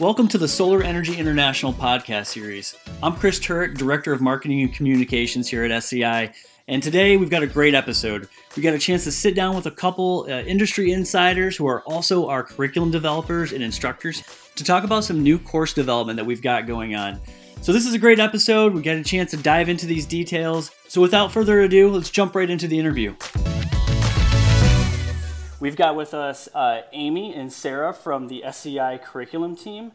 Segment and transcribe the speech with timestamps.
[0.00, 2.74] Welcome to the Solar Energy International podcast series.
[3.00, 6.32] I'm Chris Turek, Director of Marketing and Communications here at SEI,
[6.66, 8.28] and today we've got a great episode.
[8.56, 11.82] We got a chance to sit down with a couple uh, industry insiders who are
[11.82, 14.24] also our curriculum developers and instructors
[14.56, 17.20] to talk about some new course development that we've got going on.
[17.60, 18.74] So, this is a great episode.
[18.74, 20.72] We got a chance to dive into these details.
[20.88, 23.14] So, without further ado, let's jump right into the interview.
[25.60, 29.92] We've got with us uh, Amy and Sarah from the SEI curriculum team,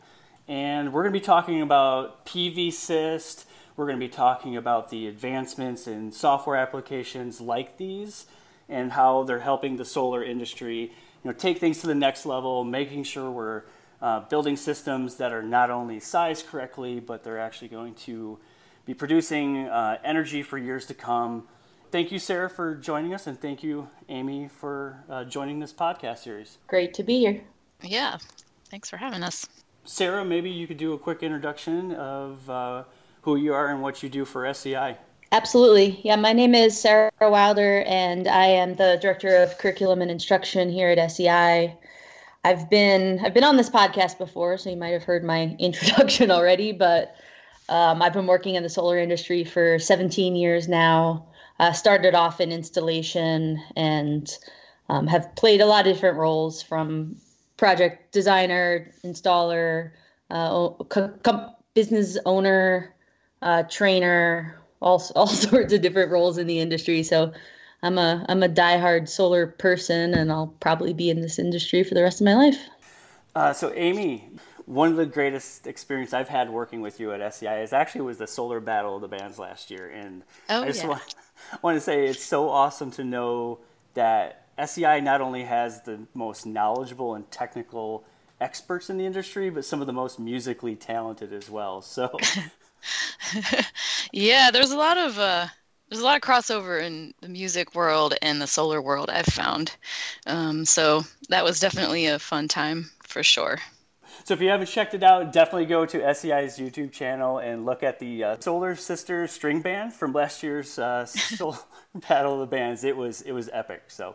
[0.48, 3.44] and we're going to be talking about PVsyst.
[3.76, 8.26] We're going to be talking about the advancements in software applications like these
[8.70, 10.92] and how they're helping the solar industry you
[11.26, 13.64] know, take things to the next level, making sure we're
[14.02, 18.40] uh, building systems that are not only sized correctly, but they're actually going to
[18.86, 21.50] be producing uh, energy for years to come
[21.92, 26.20] thank you, Sarah, for joining us, and thank you, Amy, for uh, joining this podcast
[26.20, 26.58] series.
[26.68, 27.42] Great to be here.
[27.82, 28.18] Yeah,
[28.70, 29.48] thanks for having us.
[29.86, 32.84] Sarah, maybe you could do a quick introduction of uh,
[33.22, 34.98] who you are and what you do for SEI.
[35.32, 36.00] Absolutely.
[36.04, 40.70] Yeah, my name is Sarah Wilder, and I am the director of curriculum and instruction
[40.70, 41.76] here at SEI.
[42.44, 46.32] I've been I've been on this podcast before, so you might have heard my introduction
[46.32, 46.72] already.
[46.72, 47.16] But
[47.68, 51.28] um, I've been working in the solar industry for 17 years now
[51.60, 54.38] uh, started off in installation and
[54.90, 57.16] um, have played a lot of different roles from
[57.58, 59.92] project designer, installer,
[60.32, 62.96] uh, co- business owner,
[63.42, 67.04] uh, trainer, all all sorts of different roles in the industry.
[67.04, 67.34] So
[67.84, 71.94] I'm a I'm a diehard solar person, and I'll probably be in this industry for
[71.94, 72.60] the rest of my life.
[73.36, 74.30] Uh, so Amy,
[74.70, 78.20] one of the greatest experience I've had working with you at SEI is actually was
[78.20, 80.90] the solar battle of the bands last year, and oh, I just yeah.
[80.90, 81.16] want,
[81.64, 83.58] want to say it's so awesome to know
[83.96, 88.06] that SEI not only has the most knowledgeable and technical
[88.40, 91.82] experts in the industry, but some of the most musically talented as well.
[91.82, 92.16] So,
[94.12, 95.48] yeah, there's a lot of uh,
[95.90, 99.10] there's a lot of crossover in the music world and the solar world.
[99.10, 99.76] I've found,
[100.28, 103.58] um, so that was definitely a fun time for sure.
[104.30, 107.82] So if you haven't checked it out, definitely go to SEI's YouTube channel and look
[107.82, 111.58] at the uh, Solar Sisters string band from last year's uh, Solar
[112.08, 112.84] Battle of the Bands.
[112.84, 113.86] It was it was epic.
[113.88, 114.14] So,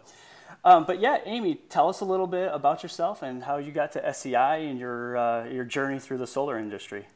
[0.65, 3.91] um, but yeah, Amy, tell us a little bit about yourself and how you got
[3.91, 7.07] to SEI and your uh, your journey through the solar industry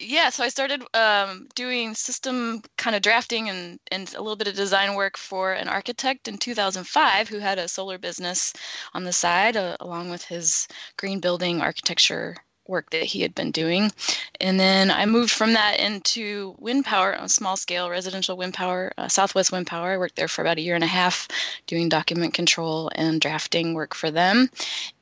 [0.00, 4.48] yeah, so I started um, doing system kind of drafting and, and a little bit
[4.48, 8.52] of design work for an architect in 2005 who had a solar business
[8.94, 10.66] on the side, uh, along with his
[10.96, 12.36] green building architecture
[12.70, 13.92] work that he had been doing.
[14.40, 18.92] And then I moved from that into wind power on small scale, residential wind power,
[18.96, 19.92] uh, Southwest Wind Power.
[19.92, 21.28] I worked there for about a year and a half
[21.66, 24.48] doing document control and drafting work for them.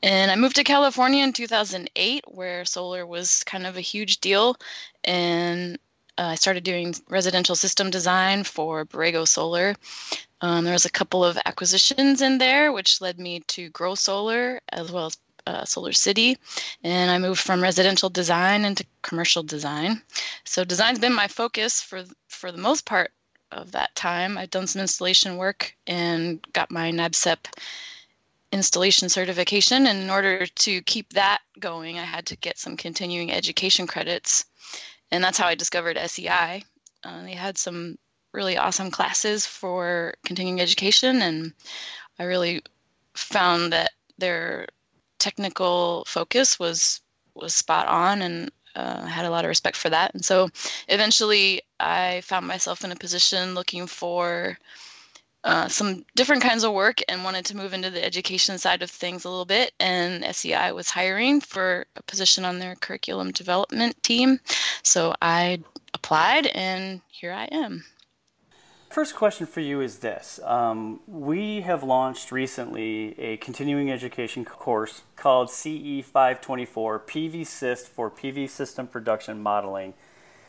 [0.03, 4.57] And I moved to California in 2008, where solar was kind of a huge deal.
[5.05, 5.79] And
[6.19, 9.77] uh, I started doing residential system design for Borrego Solar.
[10.41, 14.61] Um, there was a couple of acquisitions in there, which led me to Grow Solar
[14.71, 15.19] as well as
[15.49, 16.37] uh, Solar City,
[16.85, 20.03] and I moved from residential design into commercial design.
[20.45, 23.13] So design's been my focus for for the most part
[23.51, 24.37] of that time.
[24.37, 27.39] I've done some installation work and got my NABCEP
[28.53, 29.87] installation certification.
[29.87, 34.45] And in order to keep that going, I had to get some continuing education credits,
[35.11, 36.63] and that's how I discovered SEI.
[37.05, 37.97] Uh, they had some
[38.33, 41.55] really awesome classes for continuing education, and
[42.19, 42.61] I really
[43.15, 44.67] found that their
[45.19, 47.01] technical focus was
[47.35, 50.15] was spot on and uh, had a lot of respect for that.
[50.15, 50.49] And so
[50.89, 54.59] eventually I found myself in a position looking for
[55.45, 58.91] uh, some different kinds of work and wanted to move into the education side of
[58.91, 59.73] things a little bit.
[59.81, 64.41] And SEI was hiring for a position on their curriculum development team.
[64.83, 65.61] So I
[65.95, 67.85] applied and here I am.
[68.99, 70.41] First question for you is this.
[70.43, 78.49] Um, we have launched recently a continuing education course called CE 524 PVsyst for PV
[78.49, 79.95] system production modeling.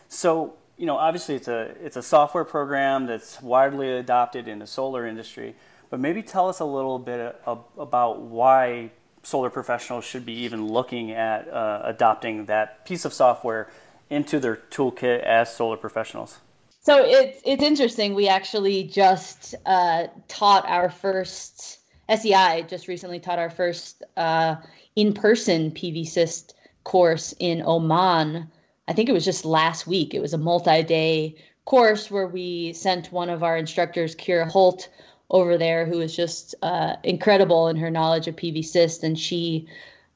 [0.07, 4.65] So, you know, obviously it's a, it's a software program that's widely adopted in the
[4.65, 5.53] solar industry,
[5.91, 8.89] but maybe tell us a little bit about why
[9.21, 13.69] solar professionals should be even looking at uh, adopting that piece of software
[14.09, 16.39] into their toolkit as solar professionals.
[16.81, 18.15] So it's it's interesting.
[18.15, 21.79] We actually just uh, taught our first
[22.09, 24.55] SEI just recently taught our first uh,
[24.95, 26.53] in-person PVsyst
[26.85, 28.49] course in Oman.
[28.87, 30.13] I think it was just last week.
[30.13, 31.35] It was a multi-day
[31.65, 34.89] course where we sent one of our instructors, Kira Holt,
[35.29, 39.67] over there, who was just uh, incredible in her knowledge of PVsyst, and she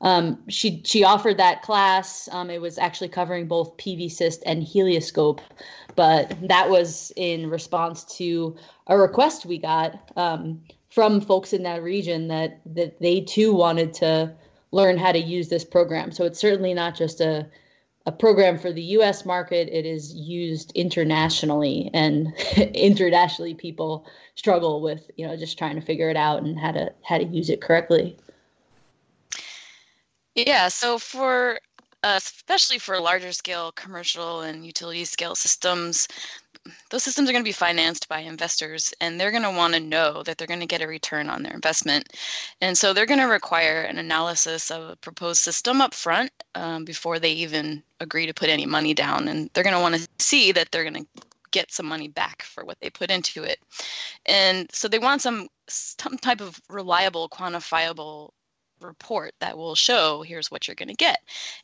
[0.01, 2.27] um, she she offered that class.
[2.31, 5.41] Um, it was actually covering both PVsyst and helioscope,
[5.95, 8.55] but that was in response to
[8.87, 13.93] a request we got um, from folks in that region that that they too wanted
[13.93, 14.33] to
[14.71, 16.11] learn how to use this program.
[16.11, 17.47] So it's certainly not just a
[18.05, 19.69] a program for the US market.
[19.71, 24.05] It is used internationally and internationally people
[24.35, 27.23] struggle with, you know, just trying to figure it out and how to how to
[27.23, 28.17] use it correctly.
[30.35, 31.59] Yeah, so for
[32.03, 36.07] uh, especially for larger scale commercial and utility scale systems,
[36.89, 39.79] those systems are going to be financed by investors and they're going to want to
[39.79, 42.13] know that they're going to get a return on their investment.
[42.61, 46.85] And so they're going to require an analysis of a proposed system up front um,
[46.85, 49.27] before they even agree to put any money down.
[49.27, 52.43] And they're going to want to see that they're going to get some money back
[52.43, 53.59] for what they put into it.
[54.25, 58.31] And so they want some some type of reliable, quantifiable
[58.83, 61.19] report that will show here's what you're going to get.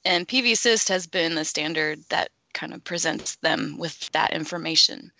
[0.05, 5.11] And PVsyst has been the standard that kind of presents them with that information.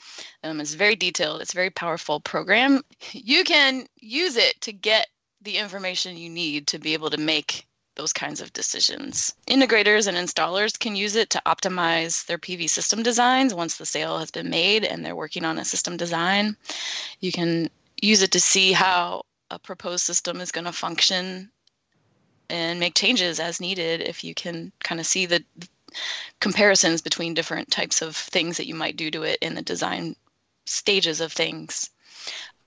[0.44, 2.82] Um, it's very detailed, it's a very powerful program.
[3.12, 5.08] You can use it to get
[5.42, 7.66] the information you need to be able to make
[7.96, 9.34] those kinds of decisions.
[9.48, 14.18] Integrators and installers can use it to optimize their PV system designs once the sale
[14.18, 16.56] has been made and they're working on a system design.
[17.20, 17.70] You can
[18.02, 21.52] use it to see how a proposed system is going to function
[22.50, 25.44] and make changes as needed if you can kind of see the
[26.40, 30.16] comparisons between different types of things that you might do to it in the design
[30.66, 31.90] stages of things.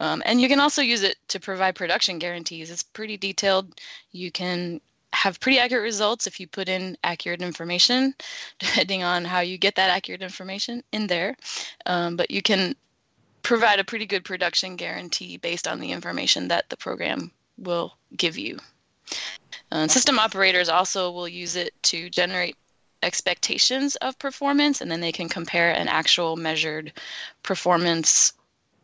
[0.00, 2.70] Um, and you can also use it to provide production guarantees.
[2.70, 3.80] It's pretty detailed.
[4.10, 4.80] You can
[5.12, 8.14] have pretty accurate results if you put in accurate information,
[8.58, 11.36] depending on how you get that accurate information in there.
[11.86, 12.74] Um, but you can
[13.42, 18.38] provide a pretty good production guarantee based on the information that the program will give
[18.38, 18.58] you.
[19.72, 22.56] Uh, system operators also will use it to generate
[23.02, 26.92] expectations of performance, and then they can compare an actual measured
[27.42, 28.34] performance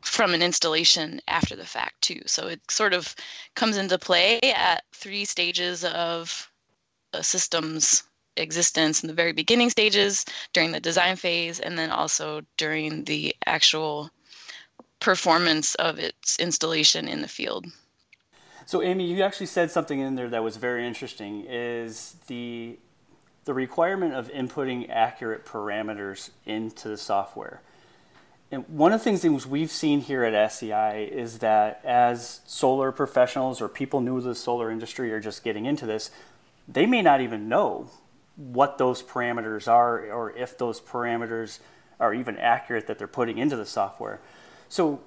[0.01, 2.23] from an installation after the fact too.
[2.25, 3.15] So it sort of
[3.55, 6.51] comes into play at three stages of
[7.13, 8.05] a system's
[8.39, 10.25] existence in the very beginning stages,
[10.55, 14.09] during the design phase, and then also during the actual
[15.01, 17.67] performance of its installation in the field.
[18.69, 22.79] So Amy, you actually said something in there that was very interesting is the
[23.47, 27.63] the requirement of inputting accurate parameters into the software.
[28.51, 33.63] And one of the things we've seen here at SEI is that as solar professionals
[33.63, 36.11] or people new to the solar industry are just getting into this,
[36.69, 37.89] they may not even know
[38.37, 41.61] what those parameters are or if those parameters
[41.99, 44.21] are even accurate that they're putting into the software.
[44.69, 45.01] So,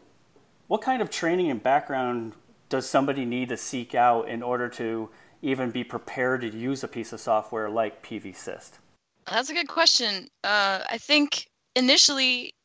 [0.67, 2.33] what kind of training and background
[2.71, 5.09] does somebody need to seek out in order to
[5.41, 8.79] even be prepared to use a piece of software like PVsyst?
[9.29, 10.29] That's a good question.
[10.43, 12.55] Uh, I think initially,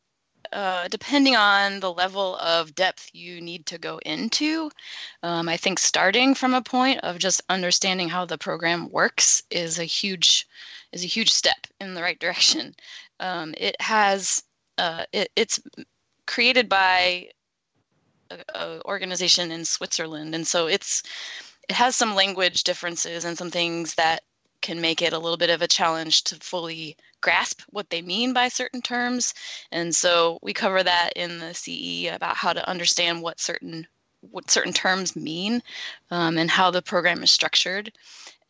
[0.52, 4.70] uh, depending on the level of depth you need to go into,
[5.24, 9.80] um, I think starting from a point of just understanding how the program works is
[9.80, 10.46] a huge
[10.92, 12.74] is a huge step in the right direction.
[13.18, 14.44] Um, it has
[14.76, 15.58] uh, it, it's
[16.26, 17.30] created by
[18.30, 21.02] an organization in Switzerland, and so it's
[21.68, 24.22] it has some language differences and some things that
[24.62, 28.32] can make it a little bit of a challenge to fully grasp what they mean
[28.32, 29.34] by certain terms.
[29.70, 33.86] And so we cover that in the CE about how to understand what certain
[34.32, 35.62] what certain terms mean
[36.10, 37.92] um, and how the program is structured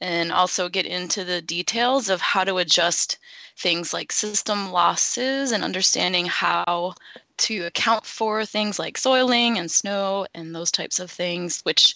[0.01, 3.19] and also get into the details of how to adjust
[3.57, 6.95] things like system losses and understanding how
[7.39, 11.95] to account for things like soiling and snow and those types of things, which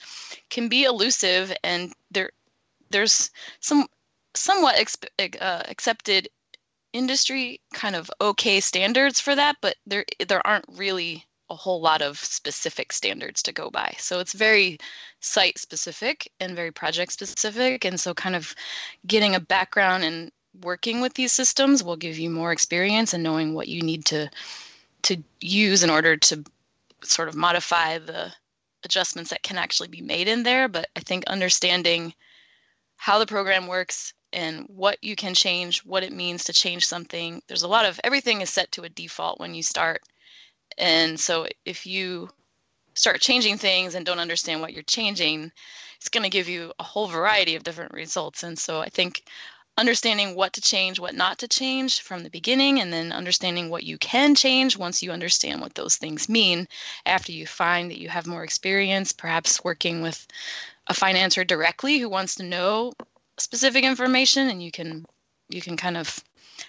[0.51, 2.31] can be elusive and there
[2.91, 3.31] there's
[3.61, 3.87] some
[4.35, 6.29] somewhat exp- uh, accepted
[6.93, 12.01] industry kind of okay standards for that, but there there aren't really a whole lot
[12.01, 13.93] of specific standards to go by.
[13.99, 14.79] So it's very
[15.21, 17.85] site specific and very project specific.
[17.85, 18.55] And so, kind of
[19.07, 20.31] getting a background and
[20.63, 24.31] working with these systems will give you more experience and knowing what you need to
[25.03, 26.45] to use in order to
[27.03, 28.33] sort of modify the
[28.85, 30.69] adjustments that can actually be made in there.
[30.69, 32.15] But I think understanding
[32.97, 37.43] how the program works and what you can change, what it means to change something.
[37.47, 40.03] There's a lot of everything is set to a default when you start
[40.79, 42.31] and so if you
[42.95, 45.53] start changing things and don't understand what you're changing,
[45.97, 48.43] it's going to give you a whole variety of different results.
[48.43, 49.25] And so I think
[49.77, 53.85] understanding what to change, what not to change from the beginning, and then understanding what
[53.85, 56.69] you can change once you understand what those things mean
[57.07, 60.27] after you find that you have more experience, perhaps working with
[60.89, 62.93] a financer directly who wants to know
[63.39, 65.07] specific information and you can
[65.49, 66.23] you can kind of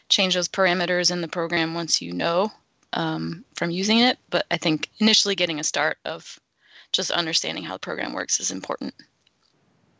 [0.09, 2.51] change those parameters in the program once you know
[2.93, 4.17] um, from using it.
[4.29, 6.39] But I think initially getting a start of
[6.91, 8.93] just understanding how the program works is important.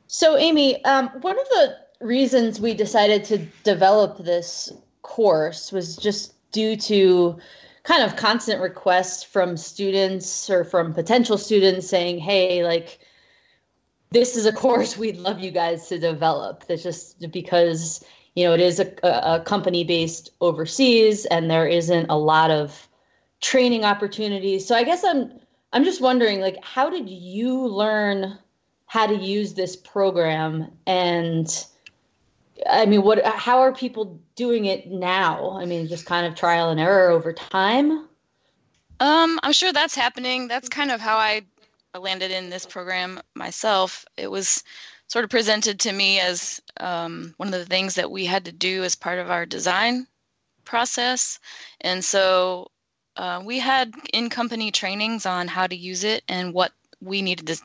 [0.08, 6.34] So, Amy, um, one of the reasons we decided to develop this course was just
[6.51, 7.38] due to
[7.84, 13.00] kind of constant requests from students or from potential students saying, hey, like,
[14.12, 16.65] this is a course we'd love you guys to develop.
[16.67, 18.03] That's just because
[18.36, 22.88] you know it is a, a company based overseas and there isn't a lot of
[23.41, 24.65] training opportunities.
[24.65, 25.31] So I guess I'm
[25.74, 28.38] I'm just wondering, like, how did you learn
[28.86, 31.65] how to use this program and
[32.70, 33.24] I mean, what?
[33.25, 35.51] How are people doing it now?
[35.51, 38.08] I mean, just kind of trial and error over time.
[39.00, 40.48] Um, I'm sure that's happening.
[40.48, 41.41] That's kind of how I
[41.98, 44.06] landed in this program myself.
[44.18, 44.63] It was
[45.08, 48.51] sort of presented to me as um, one of the things that we had to
[48.51, 50.08] do as part of our design
[50.63, 51.39] process,
[51.82, 52.70] and so
[53.18, 57.62] uh, we had in-company trainings on how to use it and what we needed to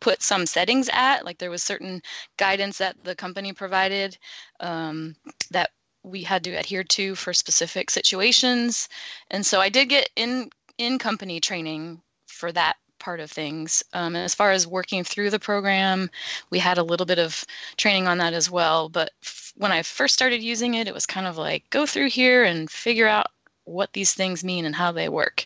[0.00, 1.24] put some settings at.
[1.24, 2.02] Like there was certain
[2.36, 4.16] guidance that the company provided
[4.60, 5.16] um,
[5.50, 5.70] that
[6.02, 8.88] we had to adhere to for specific situations.
[9.30, 13.82] And so I did get in in company training for that part of things.
[13.92, 16.10] Um, and as far as working through the program,
[16.50, 17.44] we had a little bit of
[17.76, 18.88] training on that as well.
[18.88, 22.10] But f- when I first started using it, it was kind of like go through
[22.10, 23.26] here and figure out
[23.64, 25.44] what these things mean and how they work.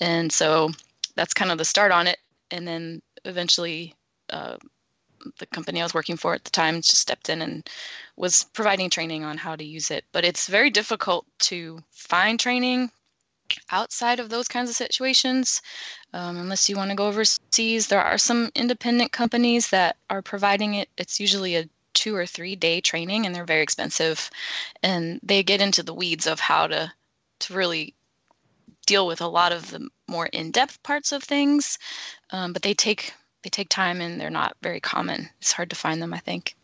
[0.00, 0.70] And so
[1.16, 2.18] that's kind of the start on it.
[2.50, 3.94] And then eventually
[4.30, 4.56] uh,
[5.38, 7.68] the company I was working for at the time just stepped in and
[8.16, 10.04] was providing training on how to use it.
[10.12, 12.90] But it's very difficult to find training
[13.70, 15.62] outside of those kinds of situations
[16.12, 17.86] um, unless you want to go overseas.
[17.86, 20.88] There are some independent companies that are providing it.
[20.96, 24.30] It's usually a two or three day training and they're very expensive
[24.82, 26.92] and they get into the weeds of how to
[27.38, 27.94] to really
[28.86, 31.78] deal with a lot of the more in-depth parts of things
[32.30, 33.12] um, but they take
[33.46, 35.30] they take time and they're not very common.
[35.40, 36.56] It's hard to find them, I think.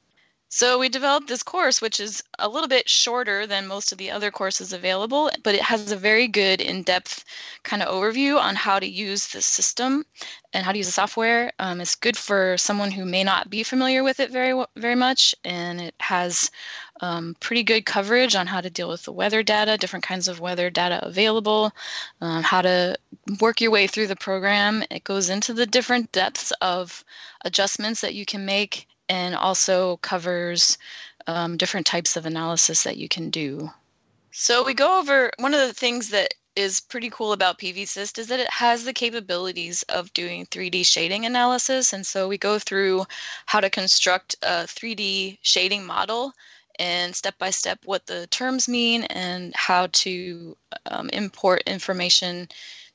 [0.55, 4.11] So we developed this course, which is a little bit shorter than most of the
[4.11, 7.25] other courses available, but it has a very good in-depth
[7.63, 10.05] kind of overview on how to use the system
[10.53, 11.55] and how to use the software.
[11.59, 15.35] Um, it's good for someone who may not be familiar with it very very much,
[15.43, 16.51] and it has
[17.01, 20.39] um, pretty good coverage on how to deal with the weather data, different kinds of
[20.39, 21.73] weather data available,
[22.21, 22.95] um, how to
[23.41, 24.85] work your way through the program.
[24.91, 27.07] It goes into the different depths of
[27.41, 30.79] adjustments that you can make and also covers
[31.27, 33.71] um, different types of analysis that you can do.
[34.31, 38.27] So we go over one of the things that is pretty cool about PVSYST is
[38.29, 41.93] that it has the capabilities of doing 3D shading analysis.
[41.93, 43.05] And so we go through
[43.45, 46.33] how to construct a 3D shading model
[46.79, 52.49] and step by step what the terms mean and how to um, import information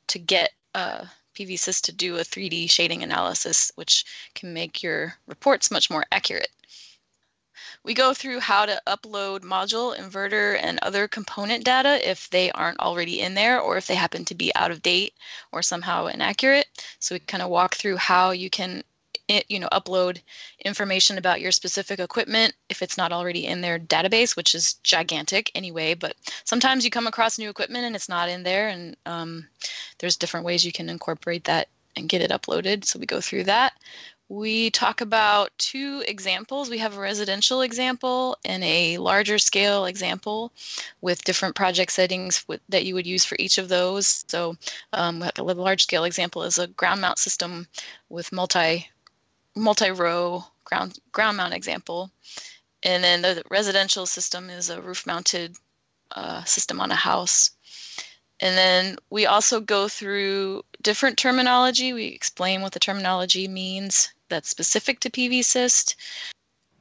[0.08, 1.06] to get uh,
[1.38, 6.50] PVSYST to do a 3D shading analysis, which can make your reports much more accurate.
[7.84, 12.80] We go through how to upload module, inverter, and other component data if they aren't
[12.80, 15.14] already in there or if they happen to be out of date
[15.52, 16.68] or somehow inaccurate.
[17.00, 18.84] So we kind of walk through how you can
[19.28, 20.22] it, you know upload
[20.64, 25.52] information about your specific equipment if it's not already in their database which is gigantic
[25.54, 26.16] anyway but
[26.46, 29.46] sometimes you come across new equipment and it's not in there and um,
[30.00, 33.44] there's different ways you can incorporate that and get it uploaded so we go through
[33.44, 33.74] that
[34.30, 36.70] we talk about two examples.
[36.70, 40.52] We have a residential example and a larger scale example
[41.00, 44.26] with different project settings with, that you would use for each of those.
[44.28, 44.58] So
[44.92, 47.68] um, a large scale example is a ground mount system
[48.10, 48.90] with multi
[49.56, 52.12] multi-row ground ground mount example.
[52.84, 55.56] And then the residential system is a roof mounted
[56.12, 57.52] uh, system on a house.
[58.40, 61.94] And then we also go through different terminology.
[61.94, 65.96] We explain what the terminology means that's specific to PVSYST.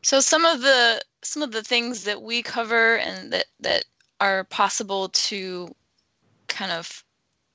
[0.02, 3.84] So some of the some of the things that we cover and that that
[4.20, 5.74] are possible to
[6.48, 7.04] kind of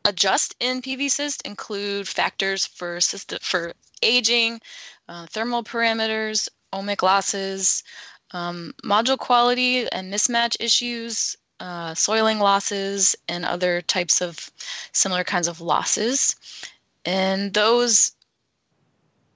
[0.05, 4.59] adjust in PVSYST include factors for system for aging,
[5.07, 7.83] uh, thermal parameters, ohmic losses,
[8.31, 14.49] um, module quality and mismatch issues, uh, soiling losses, and other types of
[14.93, 16.35] similar kinds of losses.
[17.05, 18.13] And those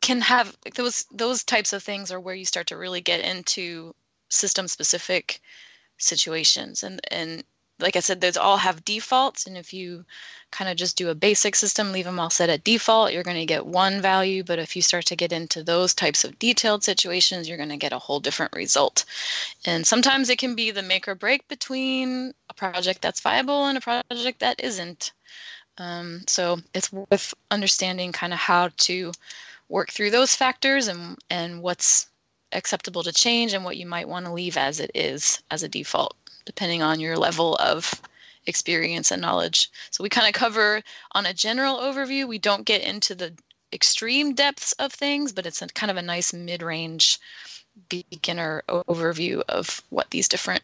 [0.01, 3.93] can have those those types of things are where you start to really get into
[4.29, 5.39] system specific
[5.99, 7.43] situations and and
[7.79, 9.45] like I said, those all have defaults.
[9.45, 10.05] And if you
[10.51, 13.37] kind of just do a basic system, leave them all set at default, you're going
[13.37, 14.43] to get one value.
[14.43, 17.77] But if you start to get into those types of detailed situations, you're going to
[17.77, 19.03] get a whole different result.
[19.65, 23.77] And sometimes it can be the make or break between a project that's viable and
[23.77, 25.11] a project that isn't.
[25.77, 29.11] Um, so it's worth understanding kind of how to
[29.67, 32.07] work through those factors and, and what's
[32.53, 35.67] acceptable to change and what you might want to leave as it is as a
[35.67, 36.15] default
[36.45, 38.01] depending on your level of
[38.47, 39.69] experience and knowledge.
[39.91, 40.81] So we kind of cover
[41.13, 42.27] on a general overview.
[42.27, 43.33] We don't get into the
[43.73, 47.19] extreme depths of things, but it's a kind of a nice mid-range
[47.89, 50.63] beginner overview of what these different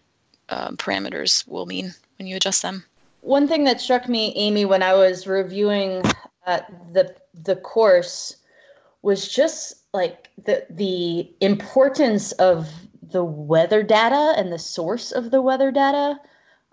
[0.49, 2.83] um, parameters will mean when you adjust them.
[3.21, 6.03] One thing that struck me, Amy, when I was reviewing
[6.47, 6.61] uh,
[6.93, 8.35] the the course
[9.01, 12.67] was just like the the importance of
[13.11, 16.19] the weather data and the source of the weather data.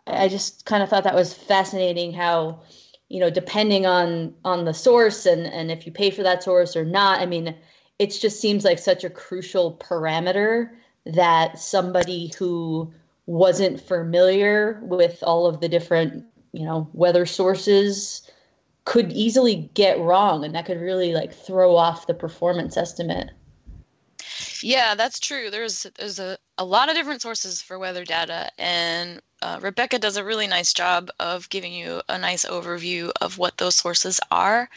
[0.07, 2.63] I just kind of thought that was fascinating how,
[3.09, 6.77] you know, depending on on the source and and if you pay for that source
[6.77, 7.55] or not, I mean,
[7.99, 10.71] it just seems like such a crucial parameter
[11.05, 12.93] that somebody who
[13.27, 18.31] wasn't familiar with all of the different, you know, weather sources
[18.85, 23.31] could easily get wrong and that could really like throw off the performance estimate.
[24.63, 25.51] Yeah, that's true.
[25.51, 30.17] There's there's a, a lot of different sources for weather data, and uh, Rebecca does
[30.17, 34.69] a really nice job of giving you a nice overview of what those sources are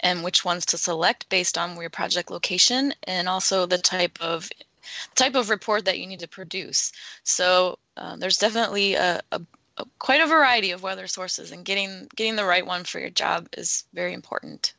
[0.00, 4.48] and which ones to select based on your project location and also the type of
[5.14, 6.92] type of report that you need to produce.
[7.22, 9.40] So uh, there's definitely a, a,
[9.78, 13.10] a quite a variety of weather sources, and getting getting the right one for your
[13.10, 14.74] job is very important.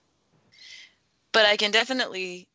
[1.32, 2.48] But I can definitely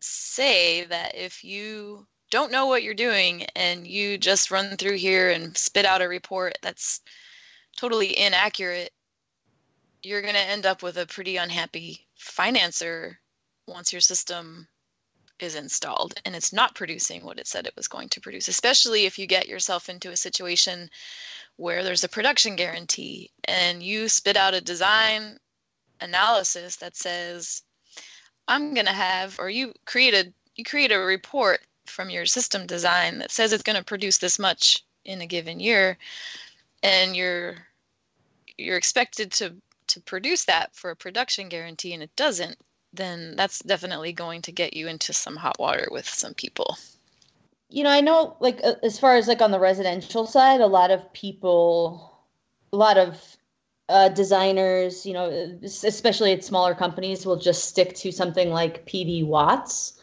[0.00, 5.30] say that if you don't know what you're doing and you just run through here
[5.30, 7.00] and spit out a report that's
[7.76, 8.92] totally inaccurate,
[10.02, 13.16] you're going to end up with a pretty unhappy financer
[13.66, 14.66] once your system
[15.40, 19.06] is installed and it's not producing what it said it was going to produce, especially
[19.06, 20.90] if you get yourself into a situation
[21.56, 25.38] where there's a production guarantee and you spit out a design
[26.00, 27.62] analysis that says
[28.48, 32.66] I'm going to have, or you create a you create a report from your system
[32.66, 35.96] design that says it's going to produce this much in a given year,
[36.82, 37.54] and you're
[38.56, 39.54] you're expected to
[39.88, 42.58] to produce that for a production guarantee, and it doesn't,
[42.92, 46.76] then that's definitely going to get you into some hot water with some people.
[47.70, 50.90] You know, I know, like as far as like on the residential side, a lot
[50.90, 52.18] of people,
[52.72, 53.37] a lot of
[53.88, 59.26] uh, designers, you know, especially at smaller companies, will just stick to something like PV
[59.26, 60.00] watts.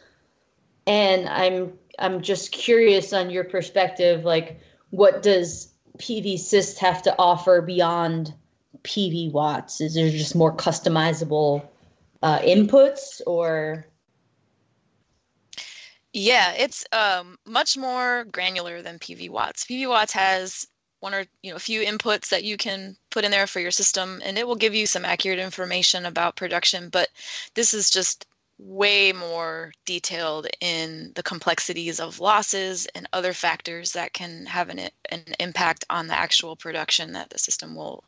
[0.86, 7.62] And I'm I'm just curious on your perspective, like what does PVsyst have to offer
[7.62, 8.34] beyond
[8.82, 9.80] PV watts?
[9.80, 11.66] Is there just more customizable
[12.22, 13.86] uh, inputs or?
[16.12, 19.64] Yeah, it's um, much more granular than PV watts.
[19.64, 20.66] PV watts has
[21.06, 23.70] one or you know a few inputs that you can put in there for your
[23.70, 27.08] system and it will give you some accurate information about production but
[27.54, 28.26] this is just
[28.58, 34.80] way more detailed in the complexities of losses and other factors that can have an,
[35.10, 38.02] an impact on the actual production that the system will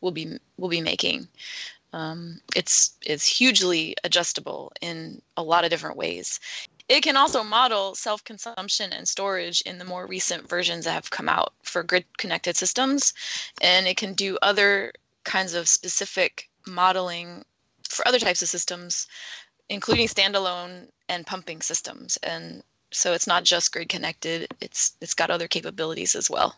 [0.00, 1.26] will be will be making.
[1.92, 6.38] Um, it's it's hugely adjustable in a lot of different ways
[6.92, 11.10] it can also model self consumption and storage in the more recent versions that have
[11.10, 13.14] come out for grid connected systems.
[13.62, 14.92] And it can do other
[15.24, 17.46] kinds of specific modeling
[17.88, 19.06] for other types of systems,
[19.70, 22.18] including standalone and pumping systems.
[22.18, 26.56] And so it's not just grid connected, it's, it's got other capabilities as well.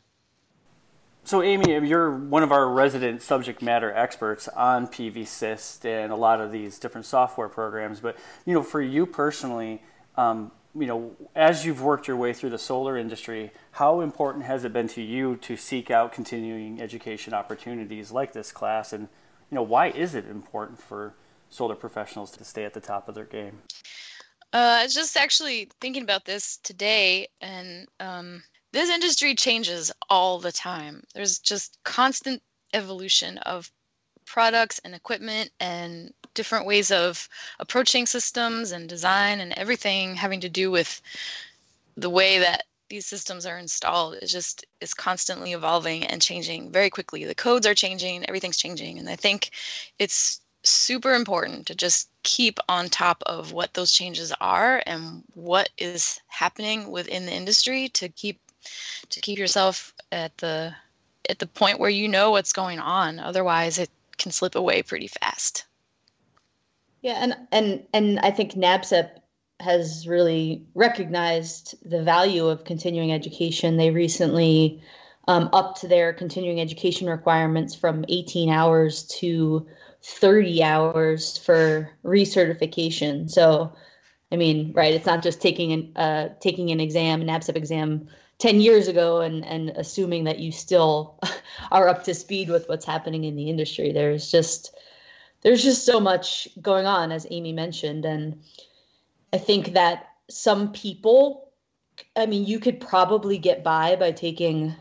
[1.27, 6.41] So, Amy, you're one of our resident subject matter experts on PVsyst and a lot
[6.41, 8.01] of these different software programs.
[8.01, 9.81] But, you know, for you personally,
[10.17, 14.65] um, you know, as you've worked your way through the solar industry, how important has
[14.65, 19.09] it been to you to seek out continuing education opportunities like this class, and
[19.51, 21.15] you know, why is it important for
[21.49, 23.63] solar professionals to stay at the top of their game?
[24.53, 30.39] Uh, I was just actually thinking about this today, and um, this industry changes all
[30.39, 31.05] the time.
[31.15, 33.71] There's just constant evolution of
[34.27, 37.29] products and equipment and different ways of
[37.61, 41.01] approaching systems and design and everything having to do with
[41.97, 46.91] the way that these systems are installed is just is constantly evolving and changing very
[46.91, 49.51] quickly the codes are changing everything's changing and i think
[49.99, 55.69] it's super important to just keep on top of what those changes are and what
[55.79, 58.39] is happening within the industry to keep
[59.11, 60.75] to keep yourself at the
[61.29, 63.19] at the point where you know what's going on.
[63.19, 65.67] Otherwise, it can slip away pretty fast.
[67.03, 69.11] Yeah, and and and I think NABCEP
[69.61, 73.77] has really recognized the value of continuing education.
[73.77, 74.83] They recently
[75.29, 79.67] um, upped their continuing education requirements from 18 hours to
[80.03, 83.31] 30 hours for recertification.
[83.31, 83.75] So,
[84.31, 88.09] I mean, right, it's not just taking an uh, taking an exam, an exam
[88.45, 91.19] 10 years ago and and assuming that you still
[91.71, 93.91] are up to speed with what's happening in the industry.
[93.91, 94.77] There's just
[95.41, 98.39] there's just so much going on as Amy mentioned and
[99.33, 101.53] I think that some people
[102.17, 104.77] I mean, you could probably get by by taking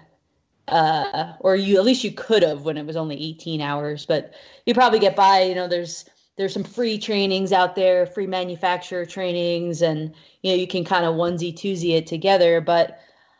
[0.68, 4.34] uh, or you at least you could have when it was only 18 hours but
[4.66, 6.04] you probably get by you know there's
[6.36, 11.06] there's some free trainings out there free manufacturer trainings and you know you can kind
[11.06, 13.00] of onesie twosie it together but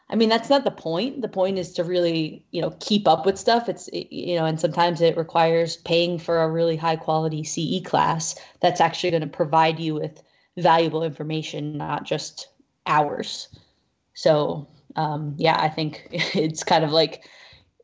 [0.10, 1.22] i mean that's not the point.
[1.22, 3.70] The point is to really you know keep up with stuff.
[3.70, 8.36] It's you know and sometimes it requires paying for a really high quality ce class
[8.62, 10.22] that's actually going to provide you with
[10.58, 12.50] valuable information not just
[12.86, 13.48] hours.
[14.14, 17.28] So um, yeah, I think it's kind of like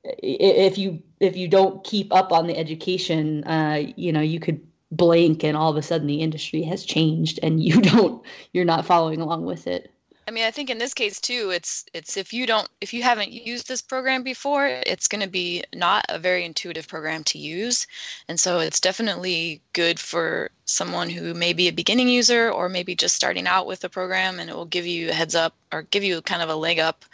[0.03, 4.65] if you if you don't keep up on the education, uh, you know, you could
[4.91, 8.85] blink and all of a sudden the industry has changed and you don't you're not
[8.85, 9.91] following along with it.
[10.29, 13.01] I mean, I think in this case too, it's it's if you don't if you
[13.01, 17.39] haven't used this program before, it's going to be not a very intuitive program to
[17.39, 17.87] use,
[18.27, 22.93] and so it's definitely good for someone who may be a beginning user or maybe
[22.93, 25.81] just starting out with the program, and it will give you a heads up or
[25.81, 27.05] give you kind of a leg up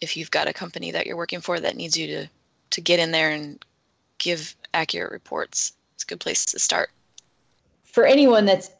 [0.00, 2.28] if you've got a company that you're working for that needs you to
[2.70, 3.64] to get in there and
[4.18, 5.72] give accurate reports.
[5.94, 6.90] It's a good place to start.
[7.82, 8.70] For anyone that's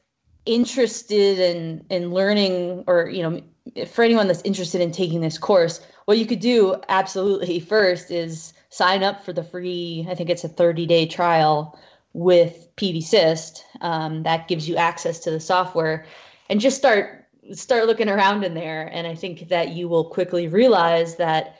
[0.47, 3.41] interested in in learning or you know
[3.87, 8.53] for anyone that's interested in taking this course, what you could do absolutely first is
[8.71, 11.79] sign up for the free, I think it's a 30 day trial
[12.13, 13.63] with PVSYST.
[13.81, 16.07] Um, that gives you access to the software
[16.49, 18.89] and just start start looking around in there.
[18.93, 21.57] And I think that you will quickly realize that,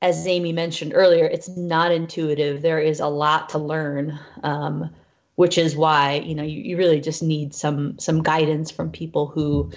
[0.00, 2.62] as Amy mentioned earlier, it's not intuitive.
[2.62, 4.18] There is a lot to learn.
[4.42, 4.90] Um,
[5.36, 9.26] which is why you know you, you really just need some some guidance from people
[9.26, 9.70] who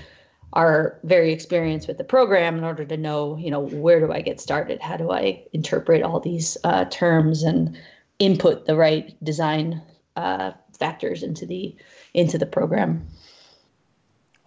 [0.56, 4.22] are very experienced with the program in order to know, you know, where do I
[4.22, 4.82] get started?
[4.82, 7.78] How do I interpret all these uh, terms and
[8.20, 9.82] input the right design
[10.16, 11.76] uh, factors into the
[12.14, 13.06] into the program?